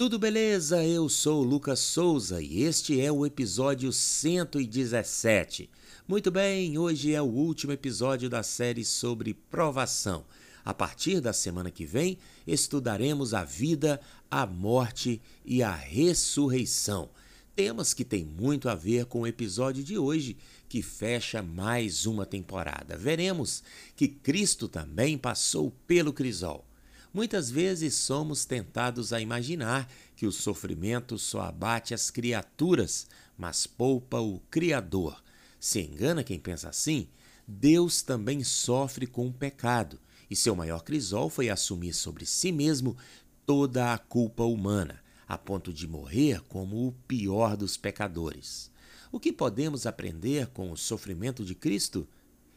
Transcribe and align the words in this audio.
Tudo 0.00 0.18
beleza? 0.18 0.82
Eu 0.82 1.10
sou 1.10 1.42
o 1.42 1.46
Lucas 1.46 1.78
Souza 1.78 2.40
e 2.40 2.62
este 2.62 2.98
é 2.98 3.12
o 3.12 3.26
episódio 3.26 3.92
117. 3.92 5.68
Muito 6.08 6.30
bem, 6.30 6.78
hoje 6.78 7.12
é 7.12 7.20
o 7.20 7.26
último 7.26 7.70
episódio 7.70 8.30
da 8.30 8.42
série 8.42 8.82
sobre 8.82 9.34
provação. 9.34 10.24
A 10.64 10.72
partir 10.72 11.20
da 11.20 11.34
semana 11.34 11.70
que 11.70 11.84
vem, 11.84 12.16
estudaremos 12.46 13.34
a 13.34 13.44
vida, 13.44 14.00
a 14.30 14.46
morte 14.46 15.20
e 15.44 15.62
a 15.62 15.74
ressurreição. 15.74 17.10
Temas 17.54 17.92
que 17.92 18.02
têm 18.02 18.24
muito 18.24 18.70
a 18.70 18.74
ver 18.74 19.04
com 19.04 19.20
o 19.20 19.26
episódio 19.26 19.84
de 19.84 19.98
hoje, 19.98 20.34
que 20.66 20.80
fecha 20.80 21.42
mais 21.42 22.06
uma 22.06 22.24
temporada. 22.24 22.96
Veremos 22.96 23.62
que 23.94 24.08
Cristo 24.08 24.66
também 24.66 25.18
passou 25.18 25.70
pelo 25.86 26.10
crisol. 26.10 26.69
Muitas 27.12 27.50
vezes 27.50 27.94
somos 27.94 28.44
tentados 28.44 29.12
a 29.12 29.20
imaginar 29.20 29.90
que 30.14 30.26
o 30.26 30.32
sofrimento 30.32 31.18
só 31.18 31.42
abate 31.42 31.92
as 31.92 32.08
criaturas, 32.08 33.08
mas 33.36 33.66
poupa 33.66 34.20
o 34.20 34.38
Criador. 34.50 35.20
Se 35.58 35.80
engana 35.80 36.22
quem 36.22 36.38
pensa 36.38 36.68
assim? 36.68 37.08
Deus 37.46 38.00
também 38.00 38.44
sofre 38.44 39.08
com 39.08 39.26
o 39.26 39.32
pecado, 39.32 39.98
e 40.30 40.36
seu 40.36 40.54
maior 40.54 40.84
crisol 40.84 41.28
foi 41.28 41.50
assumir 41.50 41.94
sobre 41.94 42.24
si 42.24 42.52
mesmo 42.52 42.96
toda 43.44 43.92
a 43.92 43.98
culpa 43.98 44.44
humana, 44.44 45.02
a 45.26 45.36
ponto 45.36 45.72
de 45.72 45.88
morrer 45.88 46.40
como 46.42 46.86
o 46.86 46.92
pior 47.08 47.56
dos 47.56 47.76
pecadores. 47.76 48.70
O 49.10 49.18
que 49.18 49.32
podemos 49.32 49.84
aprender 49.84 50.46
com 50.48 50.70
o 50.70 50.76
sofrimento 50.76 51.44
de 51.44 51.56
Cristo? 51.56 52.06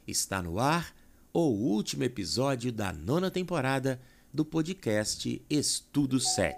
Está 0.08 0.44
no 0.44 0.60
ar 0.60 0.94
o 1.34 1.48
último 1.48 2.04
episódio 2.04 2.72
da 2.72 2.94
nona 2.94 3.32
temporada 3.32 4.00
do 4.34 4.44
podcast 4.44 5.46
Estudo 5.48 6.20
7. 6.20 6.58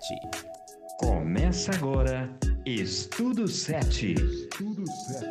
Começa 0.98 1.76
agora 1.76 2.34
Estudo 2.66 3.50
7. 3.50 4.14
Estudo 4.14 4.88
7. 4.88 5.28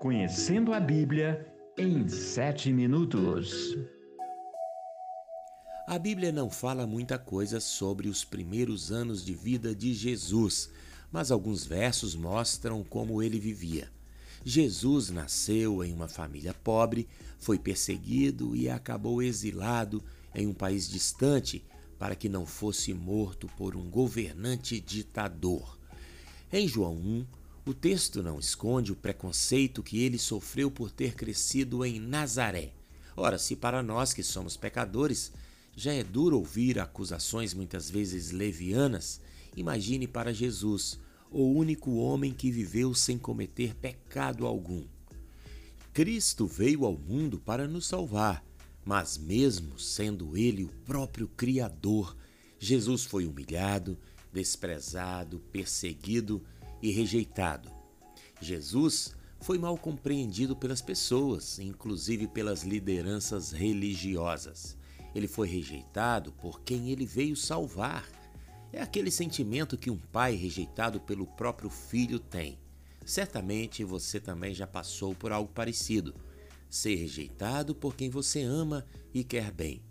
Conhecendo 0.00 0.72
a 0.72 0.80
Bíblia 0.80 1.46
em 1.76 2.08
7 2.08 2.72
minutos. 2.72 3.76
A 5.86 5.98
Bíblia 5.98 6.32
não 6.32 6.48
fala 6.48 6.86
muita 6.86 7.18
coisa 7.18 7.60
sobre 7.60 8.08
os 8.08 8.24
primeiros 8.24 8.90
anos 8.90 9.22
de 9.22 9.34
vida 9.34 9.74
de 9.74 9.92
Jesus, 9.92 10.70
mas 11.12 11.30
alguns 11.30 11.66
versos 11.66 12.14
mostram 12.14 12.82
como 12.82 13.22
ele 13.22 13.38
vivia. 13.38 13.90
Jesus 14.42 15.10
nasceu 15.10 15.84
em 15.84 15.92
uma 15.92 16.08
família 16.08 16.54
pobre, 16.54 17.06
foi 17.38 17.58
perseguido 17.58 18.56
e 18.56 18.70
acabou 18.70 19.22
exilado 19.22 20.02
em 20.34 20.46
um 20.46 20.54
país 20.54 20.88
distante 20.88 21.64
para 21.98 22.16
que 22.16 22.28
não 22.28 22.44
fosse 22.44 22.92
morto 22.92 23.46
por 23.56 23.76
um 23.76 23.88
governante 23.88 24.80
ditador. 24.80 25.78
Em 26.52 26.66
João 26.66 26.94
1, 26.96 27.26
o 27.64 27.72
texto 27.72 28.22
não 28.22 28.40
esconde 28.40 28.90
o 28.90 28.96
preconceito 28.96 29.82
que 29.82 30.02
ele 30.02 30.18
sofreu 30.18 30.70
por 30.70 30.90
ter 30.90 31.14
crescido 31.14 31.84
em 31.84 32.00
Nazaré. 32.00 32.72
Ora, 33.16 33.38
se 33.38 33.54
para 33.54 33.82
nós 33.82 34.12
que 34.12 34.22
somos 34.22 34.56
pecadores 34.56 35.32
já 35.76 35.92
é 35.92 36.02
duro 36.02 36.38
ouvir 36.38 36.80
acusações 36.80 37.54
muitas 37.54 37.88
vezes 37.88 38.32
levianas, 38.32 39.20
imagine 39.56 40.06
para 40.06 40.34
Jesus, 40.34 40.98
o 41.30 41.44
único 41.52 41.94
homem 41.94 42.32
que 42.32 42.50
viveu 42.50 42.94
sem 42.94 43.16
cometer 43.16 43.74
pecado 43.76 44.46
algum. 44.46 44.84
Cristo 45.92 46.46
veio 46.46 46.84
ao 46.84 46.96
mundo 46.96 47.38
para 47.38 47.68
nos 47.68 47.86
salvar 47.86 48.44
mas, 48.84 49.16
mesmo 49.16 49.78
sendo 49.78 50.36
ele 50.36 50.64
o 50.64 50.68
próprio 50.84 51.28
Criador, 51.28 52.16
Jesus 52.58 53.04
foi 53.04 53.26
humilhado, 53.26 53.98
desprezado, 54.32 55.38
perseguido 55.52 56.42
e 56.82 56.90
rejeitado. 56.90 57.70
Jesus 58.40 59.14
foi 59.40 59.58
mal 59.58 59.76
compreendido 59.76 60.56
pelas 60.56 60.80
pessoas, 60.80 61.58
inclusive 61.58 62.26
pelas 62.26 62.62
lideranças 62.62 63.52
religiosas. 63.52 64.76
Ele 65.14 65.28
foi 65.28 65.48
rejeitado 65.48 66.32
por 66.32 66.60
quem 66.62 66.90
ele 66.90 67.04
veio 67.04 67.36
salvar. 67.36 68.08
É 68.72 68.80
aquele 68.80 69.10
sentimento 69.10 69.76
que 69.76 69.90
um 69.90 69.98
pai 69.98 70.34
rejeitado 70.34 71.00
pelo 71.00 71.26
próprio 71.26 71.68
filho 71.68 72.18
tem. 72.18 72.58
Certamente 73.04 73.84
você 73.84 74.18
também 74.18 74.54
já 74.54 74.66
passou 74.66 75.14
por 75.14 75.32
algo 75.32 75.52
parecido 75.52 76.14
ser 76.72 76.94
rejeitado 76.94 77.74
por 77.74 77.94
quem 77.94 78.08
você 78.08 78.40
ama 78.42 78.86
e 79.12 79.22
quer 79.22 79.52
bem. 79.52 79.82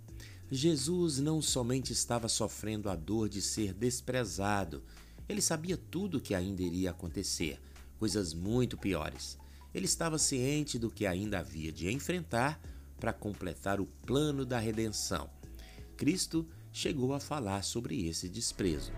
Jesus 0.50 1.20
não 1.20 1.40
somente 1.40 1.94
estava 1.94 2.28
sofrendo 2.28 2.90
a 2.90 2.96
dor 2.96 3.30
de 3.30 3.40
ser 3.40 3.72
desprezado, 3.72 4.84
ele 5.30 5.42
sabia 5.42 5.78
tudo 5.78 6.18
o 6.18 6.20
que 6.20 6.34
ainda 6.34 6.64
iria 6.64 6.90
acontecer, 6.90 7.62
coisas 8.00 8.34
muito 8.34 8.80
piores. 8.80 9.38
Ele 9.76 9.86
estava 9.86 10.18
ciente 10.18 10.80
do 10.80 10.90
que 10.90 11.06
ainda 11.06 11.38
havia 11.40 11.72
de 11.72 11.90
enfrentar 11.90 12.60
para 13.00 13.14
completar 13.14 13.80
o 13.80 13.86
plano 13.86 14.44
da 14.44 14.58
redenção. 14.58 15.30
Cristo 15.96 16.50
chegou 16.74 17.14
a 17.14 17.20
falar 17.20 17.64
sobre 17.64 18.08
esse 18.08 18.28
desprezo. 18.28 18.92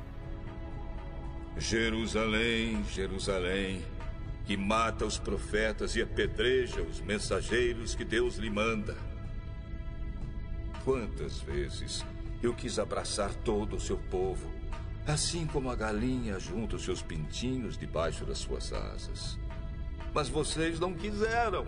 Jerusalém, 1.58 2.82
Jerusalém, 2.86 3.84
que 4.46 4.58
mata 4.58 5.06
os 5.06 5.18
profetas 5.18 5.96
e 5.96 6.02
apedreja 6.02 6.82
os 6.82 7.00
mensageiros 7.00 7.96
que 7.96 8.04
Deus 8.04 8.36
lhe 8.36 8.50
manda. 8.50 8.98
Quantas 10.84 11.40
vezes 11.40 12.06
eu 12.42 12.54
quis 12.54 12.78
abraçar 12.78 13.34
todo 13.34 13.78
o 13.78 13.80
seu 13.80 13.98
povo, 13.98 14.52
assim 15.08 15.48
como 15.48 15.70
a 15.70 15.76
galinha 15.76 16.38
junta 16.40 16.76
os 16.76 16.84
seus 16.84 17.02
pintinhos 17.02 17.78
debaixo 17.78 18.26
das 18.26 18.40
suas 18.40 18.74
asas. 18.74 19.40
Mas 20.14 20.28
vocês 20.28 20.80
não 20.80 20.94
quiseram. 20.94 21.66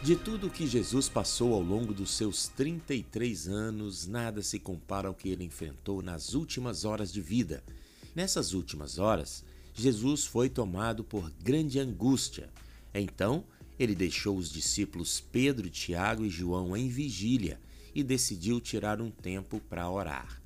De 0.00 0.14
tudo 0.14 0.50
que 0.50 0.66
Jesus 0.66 1.08
passou 1.08 1.54
ao 1.54 1.62
longo 1.62 1.94
dos 1.94 2.10
seus 2.10 2.46
33 2.48 3.48
anos, 3.48 4.06
nada 4.06 4.42
se 4.42 4.58
compara 4.58 5.08
ao 5.08 5.14
que 5.14 5.30
ele 5.30 5.44
enfrentou 5.44 6.02
nas 6.02 6.34
últimas 6.34 6.84
horas 6.84 7.12
de 7.12 7.22
vida 7.22 7.64
Nessas 8.14 8.52
últimas 8.52 8.98
horas, 8.98 9.44
Jesus 9.74 10.24
foi 10.24 10.48
tomado 10.48 11.02
por 11.02 11.30
grande 11.42 11.80
angústia. 11.80 12.48
Então, 12.94 13.44
ele 13.78 13.94
deixou 13.94 14.36
os 14.36 14.50
discípulos 14.50 15.20
Pedro, 15.20 15.68
Tiago 15.68 16.24
e 16.24 16.30
João 16.30 16.76
em 16.76 16.88
vigília 16.88 17.60
e 17.92 18.04
decidiu 18.04 18.60
tirar 18.60 19.00
um 19.00 19.10
tempo 19.10 19.60
para 19.68 19.90
orar. 19.90 20.40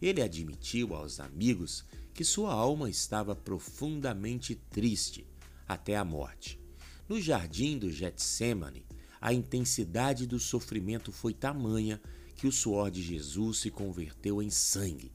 Ele 0.00 0.22
admitiu 0.22 0.94
aos 0.94 1.20
amigos 1.20 1.84
que 2.14 2.24
sua 2.24 2.52
alma 2.52 2.88
estava 2.88 3.34
profundamente 3.34 4.54
triste 4.54 5.26
até 5.68 5.96
a 5.96 6.04
morte. 6.04 6.58
No 7.06 7.20
jardim 7.20 7.76
do 7.78 7.90
Getsemane, 7.90 8.86
a 9.20 9.32
intensidade 9.32 10.26
do 10.26 10.38
sofrimento 10.38 11.12
foi 11.12 11.34
tamanha 11.34 12.00
que 12.36 12.46
o 12.46 12.52
suor 12.52 12.90
de 12.90 13.02
Jesus 13.02 13.58
se 13.58 13.70
converteu 13.70 14.42
em 14.42 14.50
sangue. 14.50 15.12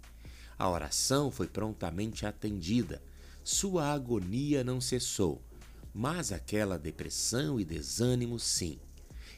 A 0.59 0.70
oração 0.70 1.31
foi 1.31 1.47
prontamente 1.47 2.25
atendida. 2.25 3.02
Sua 3.46 3.94
agonia 3.94 4.62
não 4.62 4.81
cessou, 4.81 5.42
mas 5.94 6.34
aquela 6.34 6.78
depressão 6.78 7.58
e 7.58 7.64
desânimo 7.64 8.38
sim. 8.38 8.78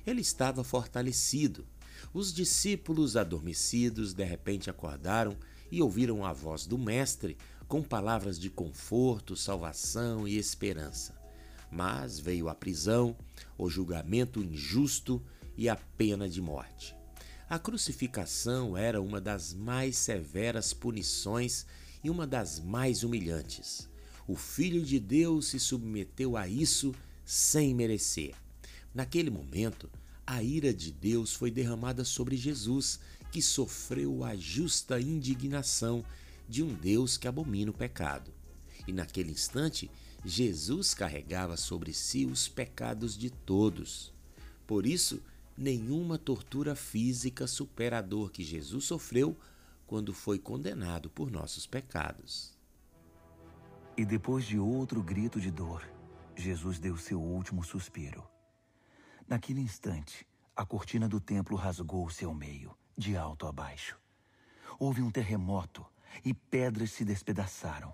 Ele 0.05 0.21
estava 0.21 0.63
fortalecido. 0.63 1.63
Os 2.11 2.33
discípulos 2.33 3.15
adormecidos 3.15 4.15
de 4.15 4.23
repente 4.23 4.67
acordaram 4.67 5.37
e 5.71 5.79
ouviram 5.79 6.25
a 6.25 6.33
voz 6.33 6.65
do 6.65 6.77
Mestre 6.77 7.37
com 7.67 7.83
palavras 7.83 8.39
de 8.39 8.49
conforto, 8.49 9.35
salvação 9.35 10.27
e 10.27 10.37
esperança. 10.37 11.15
Mas 11.71 12.19
veio 12.19 12.49
a 12.49 12.55
prisão, 12.55 13.15
o 13.59 13.69
julgamento 13.69 14.41
injusto 14.41 15.21
e 15.55 15.69
a 15.69 15.75
pena 15.75 16.27
de 16.27 16.41
morte. 16.41 17.00
A 17.51 17.59
crucificação 17.59 18.77
era 18.77 19.01
uma 19.01 19.19
das 19.19 19.53
mais 19.53 19.97
severas 19.97 20.73
punições 20.73 21.65
e 22.01 22.09
uma 22.09 22.25
das 22.25 22.61
mais 22.61 23.03
humilhantes. 23.03 23.89
O 24.25 24.37
Filho 24.37 24.81
de 24.81 25.01
Deus 25.01 25.47
se 25.47 25.59
submeteu 25.59 26.37
a 26.37 26.47
isso 26.47 26.95
sem 27.25 27.75
merecer. 27.75 28.35
Naquele 28.95 29.29
momento, 29.29 29.89
a 30.25 30.41
ira 30.41 30.73
de 30.73 30.93
Deus 30.93 31.33
foi 31.33 31.51
derramada 31.51 32.05
sobre 32.05 32.37
Jesus, 32.37 33.01
que 33.33 33.41
sofreu 33.41 34.23
a 34.23 34.33
justa 34.33 34.97
indignação 35.01 36.05
de 36.47 36.63
um 36.63 36.73
Deus 36.73 37.17
que 37.17 37.27
abomina 37.27 37.71
o 37.71 37.77
pecado. 37.77 38.31
E 38.87 38.93
naquele 38.93 39.33
instante, 39.33 39.91
Jesus 40.23 40.93
carregava 40.93 41.57
sobre 41.57 41.91
si 41.91 42.25
os 42.25 42.47
pecados 42.47 43.17
de 43.17 43.29
todos. 43.29 44.13
Por 44.65 44.85
isso, 44.85 45.21
nenhuma 45.61 46.17
tortura 46.17 46.75
física 46.75 47.45
supera 47.45 47.99
a 47.99 48.01
dor 48.01 48.31
que 48.31 48.43
Jesus 48.43 48.85
sofreu 48.85 49.37
quando 49.85 50.13
foi 50.13 50.39
condenado 50.39 51.09
por 51.09 51.29
nossos 51.29 51.67
pecados. 51.67 52.57
E 53.95 54.03
depois 54.03 54.45
de 54.45 54.57
outro 54.57 55.03
grito 55.03 55.39
de 55.39 55.51
dor, 55.51 55.87
Jesus 56.35 56.79
deu 56.79 56.97
seu 56.97 57.21
último 57.21 57.63
suspiro. 57.63 58.27
Naquele 59.27 59.61
instante, 59.61 60.25
a 60.55 60.65
cortina 60.65 61.07
do 61.07 61.19
templo 61.19 61.55
rasgou-se 61.55 62.25
ao 62.25 62.33
meio, 62.33 62.75
de 62.97 63.15
alto 63.15 63.45
a 63.45 63.51
baixo. 63.51 63.99
houve 64.79 65.01
um 65.03 65.11
terremoto 65.11 65.85
e 66.25 66.33
pedras 66.33 66.91
se 66.91 67.05
despedaçaram. 67.05 67.93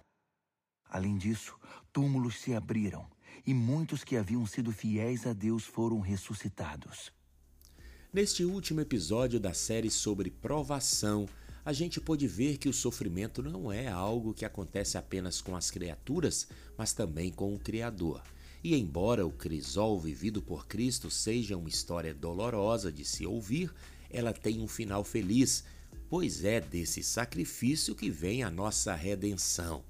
Além 0.90 1.18
disso, 1.18 1.60
túmulos 1.92 2.40
se 2.40 2.56
abriram 2.56 3.06
e 3.46 3.54
muitos 3.54 4.06
que 4.06 4.16
haviam 4.16 4.46
sido 4.46 4.72
fiéis 4.72 5.28
a 5.28 5.34
Deus 5.34 5.66
foram 5.66 6.00
ressuscitados. 6.00 7.12
Neste 8.14 8.46
último 8.46 8.80
episódio 8.80 9.38
da 9.38 9.54
série 9.54 9.92
sobre 9.92 10.32
provação, 10.32 11.28
a 11.66 11.74
gente 11.74 12.00
pôde 12.00 12.26
ver 12.26 12.58
que 12.58 12.70
o 12.70 12.74
sofrimento 12.74 13.44
não 13.44 13.70
é 13.70 13.90
algo 13.90 14.34
que 14.34 14.46
acontece 14.46 14.98
apenas 14.98 15.42
com 15.42 15.58
as 15.58 15.70
criaturas, 15.70 16.48
mas 16.78 16.94
também 16.94 17.30
com 17.30 17.54
o 17.54 17.60
Criador. 17.60 18.24
E 18.64 18.76
embora 18.76 19.28
o 19.28 19.32
crisol 19.32 20.00
vivido 20.00 20.42
por 20.42 20.68
Cristo 20.68 21.12
seja 21.12 21.58
uma 21.58 21.68
história 21.68 22.14
dolorosa 22.14 22.90
de 22.94 23.04
se 23.04 23.26
ouvir, 23.26 23.74
ela 24.10 24.32
tem 24.32 24.62
um 24.62 24.70
final 24.70 25.04
feliz, 25.04 25.66
pois 26.10 26.46
é 26.46 26.62
desse 26.62 27.04
sacrifício 27.04 27.94
que 27.94 28.10
vem 28.10 28.42
a 28.42 28.50
nossa 28.50 28.96
redenção. 28.96 29.84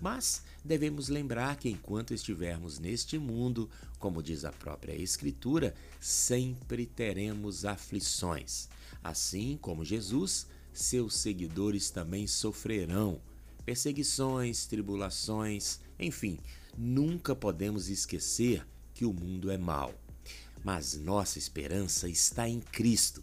Mas 0.00 0.42
devemos 0.64 1.08
lembrar 1.08 1.56
que 1.56 1.68
enquanto 1.68 2.14
estivermos 2.14 2.78
neste 2.78 3.18
mundo, 3.18 3.68
como 3.98 4.22
diz 4.22 4.44
a 4.44 4.52
própria 4.52 4.94
Escritura, 4.94 5.74
sempre 6.00 6.86
teremos 6.86 7.64
aflições. 7.64 8.68
Assim 9.02 9.58
como 9.60 9.84
Jesus, 9.84 10.46
seus 10.72 11.14
seguidores 11.16 11.90
também 11.90 12.26
sofrerão 12.26 13.20
perseguições, 13.64 14.66
tribulações, 14.66 15.78
enfim, 15.98 16.38
nunca 16.76 17.36
podemos 17.36 17.88
esquecer 17.88 18.66
que 18.92 19.04
o 19.04 19.12
mundo 19.12 19.50
é 19.50 19.58
mau. 19.58 19.94
Mas 20.64 20.94
nossa 20.94 21.38
esperança 21.38 22.08
está 22.08 22.48
em 22.48 22.60
Cristo. 22.60 23.22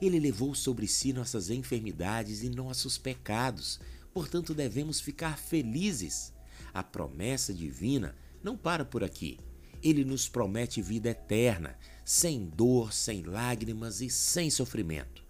Ele 0.00 0.20
levou 0.20 0.54
sobre 0.54 0.86
si 0.86 1.12
nossas 1.12 1.48
enfermidades 1.50 2.42
e 2.42 2.50
nossos 2.50 2.98
pecados, 2.98 3.80
portanto 4.16 4.54
devemos 4.54 4.98
ficar 4.98 5.36
felizes. 5.36 6.32
A 6.72 6.82
promessa 6.82 7.52
divina 7.52 8.16
não 8.42 8.56
para 8.56 8.82
por 8.82 9.04
aqui. 9.04 9.38
Ele 9.82 10.06
nos 10.06 10.26
promete 10.26 10.80
vida 10.80 11.10
eterna, 11.10 11.76
sem 12.02 12.46
dor, 12.46 12.94
sem 12.94 13.22
lágrimas 13.24 14.00
e 14.00 14.08
sem 14.08 14.48
sofrimento. 14.48 15.22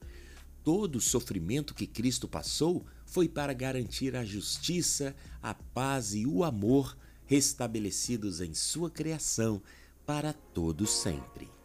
Todo 0.62 0.96
o 0.96 1.00
sofrimento 1.00 1.74
que 1.74 1.84
Cristo 1.84 2.28
passou 2.28 2.86
foi 3.04 3.28
para 3.28 3.52
garantir 3.52 4.14
a 4.14 4.24
justiça, 4.24 5.16
a 5.42 5.52
paz 5.52 6.14
e 6.14 6.24
o 6.24 6.44
amor 6.44 6.96
restabelecidos 7.24 8.40
em 8.40 8.54
sua 8.54 8.88
criação 8.88 9.60
para 10.06 10.32
todo 10.32 10.86
sempre. 10.86 11.55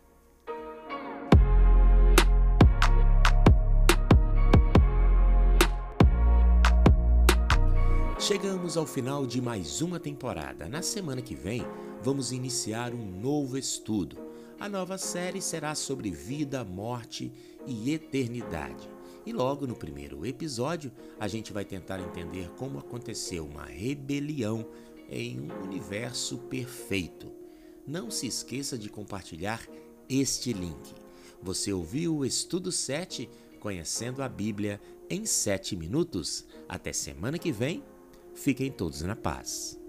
Chegamos 8.21 8.77
ao 8.77 8.85
final 8.85 9.25
de 9.25 9.41
mais 9.41 9.81
uma 9.81 9.99
temporada. 9.99 10.69
Na 10.69 10.83
semana 10.83 11.23
que 11.23 11.33
vem, 11.33 11.65
vamos 12.03 12.31
iniciar 12.31 12.93
um 12.93 13.03
novo 13.19 13.57
estudo. 13.57 14.15
A 14.59 14.69
nova 14.69 14.95
série 14.95 15.41
será 15.41 15.73
sobre 15.73 16.11
vida, 16.11 16.63
morte 16.63 17.33
e 17.65 17.91
eternidade. 17.91 18.87
E 19.25 19.33
logo 19.33 19.65
no 19.65 19.75
primeiro 19.75 20.23
episódio, 20.23 20.91
a 21.19 21.27
gente 21.27 21.51
vai 21.51 21.65
tentar 21.65 21.99
entender 21.99 22.47
como 22.59 22.77
aconteceu 22.77 23.43
uma 23.43 23.65
rebelião 23.65 24.67
em 25.09 25.39
um 25.39 25.63
universo 25.63 26.37
perfeito. 26.37 27.31
Não 27.87 28.11
se 28.11 28.27
esqueça 28.27 28.77
de 28.77 28.87
compartilhar 28.87 29.67
este 30.07 30.53
link. 30.53 30.93
Você 31.41 31.73
ouviu 31.73 32.17
o 32.17 32.25
Estudo 32.25 32.71
7, 32.71 33.27
Conhecendo 33.59 34.21
a 34.21 34.29
Bíblia 34.29 34.79
em 35.09 35.25
7 35.25 35.75
minutos. 35.75 36.45
Até 36.69 36.93
semana 36.93 37.39
que 37.39 37.51
vem 37.51 37.83
Fiquem 38.33 38.71
todos 38.71 39.01
na 39.01 39.15
paz. 39.15 39.80